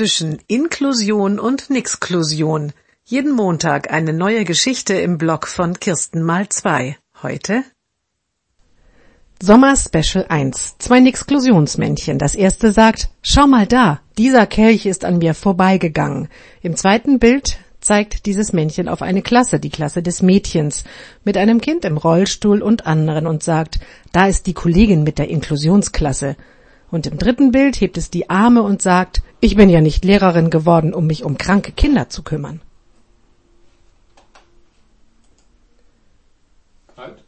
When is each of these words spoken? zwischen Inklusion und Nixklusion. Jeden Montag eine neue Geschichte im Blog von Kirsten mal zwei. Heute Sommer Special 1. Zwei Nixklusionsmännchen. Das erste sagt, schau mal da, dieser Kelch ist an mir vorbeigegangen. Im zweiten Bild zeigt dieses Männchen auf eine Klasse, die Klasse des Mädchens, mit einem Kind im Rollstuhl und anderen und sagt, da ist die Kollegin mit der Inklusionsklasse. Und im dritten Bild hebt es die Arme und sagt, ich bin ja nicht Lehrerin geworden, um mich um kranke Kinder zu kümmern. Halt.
zwischen 0.00 0.38
Inklusion 0.46 1.38
und 1.38 1.68
Nixklusion. 1.68 2.72
Jeden 3.04 3.32
Montag 3.32 3.92
eine 3.92 4.14
neue 4.14 4.46
Geschichte 4.46 4.94
im 4.94 5.18
Blog 5.18 5.46
von 5.46 5.78
Kirsten 5.78 6.22
mal 6.22 6.48
zwei. 6.48 6.96
Heute 7.22 7.64
Sommer 9.42 9.76
Special 9.76 10.24
1. 10.26 10.76
Zwei 10.78 11.00
Nixklusionsmännchen. 11.00 12.18
Das 12.18 12.34
erste 12.34 12.72
sagt, 12.72 13.10
schau 13.20 13.46
mal 13.46 13.66
da, 13.66 14.00
dieser 14.16 14.46
Kelch 14.46 14.86
ist 14.86 15.04
an 15.04 15.18
mir 15.18 15.34
vorbeigegangen. 15.34 16.30
Im 16.62 16.76
zweiten 16.76 17.18
Bild 17.18 17.58
zeigt 17.80 18.24
dieses 18.24 18.54
Männchen 18.54 18.88
auf 18.88 19.02
eine 19.02 19.20
Klasse, 19.20 19.60
die 19.60 19.68
Klasse 19.68 20.02
des 20.02 20.22
Mädchens, 20.22 20.84
mit 21.24 21.36
einem 21.36 21.60
Kind 21.60 21.84
im 21.84 21.98
Rollstuhl 21.98 22.62
und 22.62 22.86
anderen 22.86 23.26
und 23.26 23.42
sagt, 23.42 23.80
da 24.12 24.28
ist 24.28 24.46
die 24.46 24.54
Kollegin 24.54 25.02
mit 25.02 25.18
der 25.18 25.28
Inklusionsklasse. 25.28 26.36
Und 26.90 27.06
im 27.06 27.18
dritten 27.18 27.52
Bild 27.52 27.78
hebt 27.82 27.98
es 27.98 28.08
die 28.08 28.30
Arme 28.30 28.62
und 28.62 28.80
sagt, 28.80 29.22
ich 29.40 29.56
bin 29.56 29.70
ja 29.70 29.80
nicht 29.80 30.04
Lehrerin 30.04 30.50
geworden, 30.50 30.92
um 30.92 31.06
mich 31.06 31.24
um 31.24 31.38
kranke 31.38 31.72
Kinder 31.72 32.10
zu 32.10 32.22
kümmern. 32.22 32.60
Halt. 36.96 37.24